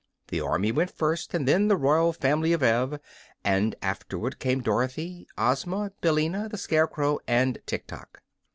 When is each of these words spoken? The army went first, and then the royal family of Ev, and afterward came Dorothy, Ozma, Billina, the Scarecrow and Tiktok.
The 0.29 0.41
army 0.41 0.71
went 0.71 0.89
first, 0.89 1.31
and 1.35 1.47
then 1.47 1.67
the 1.67 1.77
royal 1.77 2.11
family 2.11 2.53
of 2.53 2.63
Ev, 2.63 2.99
and 3.43 3.75
afterward 3.83 4.39
came 4.39 4.61
Dorothy, 4.63 5.27
Ozma, 5.37 5.91
Billina, 6.01 6.49
the 6.49 6.57
Scarecrow 6.57 7.19
and 7.27 7.59
Tiktok. 7.67 8.23